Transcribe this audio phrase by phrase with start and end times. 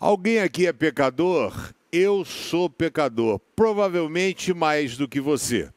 [0.00, 1.74] Alguém aqui é pecador?
[1.90, 5.68] Eu sou pecador, provavelmente mais do que você.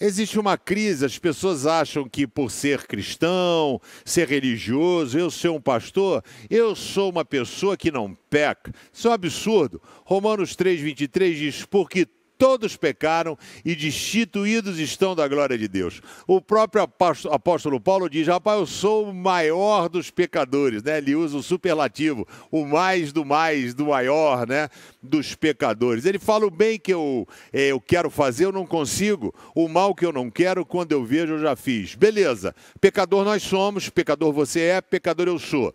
[0.00, 5.60] Existe uma crise, as pessoas acham que por ser cristão, ser religioso, eu ser um
[5.60, 8.74] pastor, eu sou uma pessoa que não peca.
[8.92, 9.80] Isso é um absurdo.
[10.04, 12.08] Romanos 3,23 diz: Porque
[12.38, 16.00] todos pecaram e destituídos estão da glória de Deus.
[16.26, 16.82] O próprio
[17.30, 20.98] apóstolo Paulo diz: rapaz, eu sou o maior dos pecadores, né?
[20.98, 24.68] Ele usa o superlativo, o mais do mais, do maior, né?
[25.02, 26.04] Dos pecadores.
[26.04, 29.34] Ele fala o bem que eu, é, eu quero fazer, eu não consigo.
[29.54, 31.94] O mal que eu não quero, quando eu vejo, eu já fiz.
[31.94, 32.54] Beleza.
[32.80, 35.74] Pecador nós somos, pecador você é, pecador eu sou.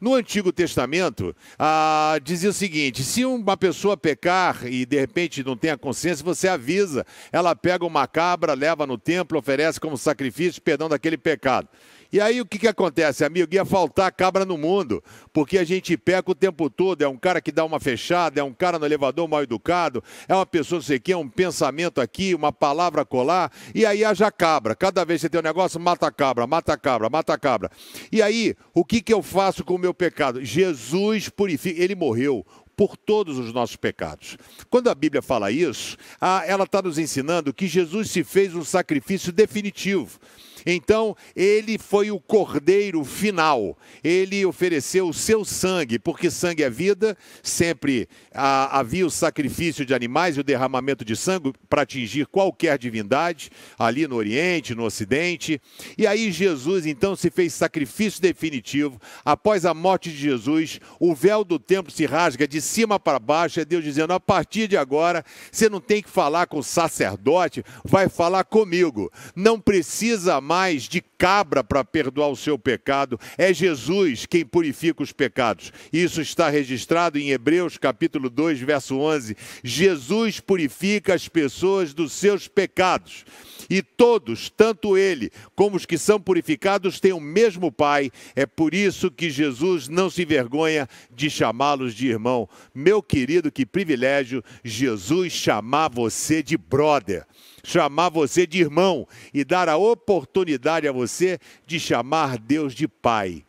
[0.00, 5.56] No Antigo Testamento, ah, dizia o seguinte: se uma pessoa pecar e de repente não
[5.56, 7.04] tem a consciência, você avisa.
[7.32, 11.68] Ela pega uma cabra, leva no templo, oferece como sacrifício perdão daquele pecado.
[12.12, 13.52] E aí o que, que acontece, amigo?
[13.54, 17.02] Ia faltar cabra no mundo, porque a gente peca o tempo todo.
[17.02, 20.34] É um cara que dá uma fechada, é um cara no elevador mal educado, é
[20.34, 24.30] uma pessoa, não sei o quê, um pensamento aqui, uma palavra colar, e aí haja
[24.30, 24.74] cabra.
[24.74, 27.38] Cada vez que você tem um negócio, mata a cabra, mata a cabra, mata a
[27.38, 27.70] cabra.
[28.10, 30.44] E aí, o que, que eu faço com o meu pecado?
[30.44, 32.44] Jesus purifica, ele morreu
[32.76, 34.36] por todos os nossos pecados.
[34.68, 35.96] Quando a Bíblia fala isso,
[36.46, 40.20] ela está nos ensinando que Jesus se fez um sacrifício definitivo.
[40.66, 43.78] Então, ele foi o cordeiro final.
[44.02, 47.16] Ele ofereceu o seu sangue, porque sangue é vida.
[47.40, 52.76] Sempre ah, havia o sacrifício de animais e o derramamento de sangue para atingir qualquer
[52.78, 55.60] divindade, ali no Oriente, no Ocidente.
[55.96, 59.00] E aí, Jesus, então, se fez sacrifício definitivo.
[59.24, 63.60] Após a morte de Jesus, o véu do templo se rasga de cima para baixo.
[63.60, 67.62] É Deus dizendo: a partir de agora, você não tem que falar com o sacerdote,
[67.84, 69.12] vai falar comigo.
[69.34, 73.20] Não precisa mais mais de cabra para perdoar o seu pecado.
[73.36, 75.70] É Jesus quem purifica os pecados.
[75.92, 79.36] Isso está registrado em Hebreus capítulo 2, verso 11.
[79.62, 83.26] Jesus purifica as pessoas dos seus pecados.
[83.68, 88.10] E todos, tanto ele como os que são purificados, têm o mesmo Pai.
[88.34, 92.48] É por isso que Jesus não se envergonha de chamá-los de irmão.
[92.74, 97.26] Meu querido, que privilégio Jesus chamar você de brother
[97.66, 103.44] chamar você de irmão e dar a oportunidade a você de chamar Deus de Pai.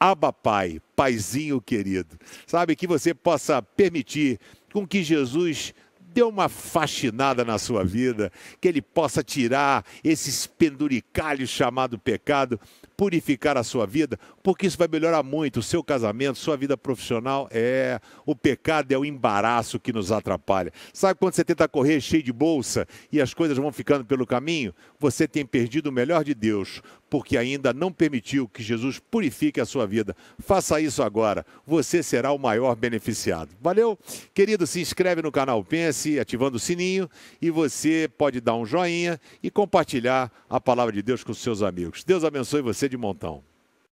[0.00, 2.18] Aba Pai, Paizinho querido.
[2.46, 4.38] Sabe, que você possa permitir
[4.72, 5.74] com que Jesus
[6.18, 12.58] dê uma faxinada na sua vida, que Ele possa tirar esses penduricalhos chamado pecado,
[12.96, 17.48] purificar a sua vida, porque isso vai melhorar muito o seu casamento, sua vida profissional.
[17.52, 20.72] É, o pecado é o embaraço que nos atrapalha.
[20.92, 24.74] Sabe quando você tenta correr cheio de bolsa e as coisas vão ficando pelo caminho?
[24.98, 29.66] Você tem perdido o melhor de Deus, porque ainda não permitiu que Jesus purifique a
[29.66, 30.16] sua vida.
[30.38, 33.50] Faça isso agora, você será o maior beneficiado.
[33.60, 33.98] Valeu?
[34.34, 37.08] Querido, se inscreve no canal Pense, ativando o sininho,
[37.40, 42.04] e você pode dar um joinha e compartilhar a palavra de Deus com seus amigos.
[42.04, 43.47] Deus abençoe você de montão.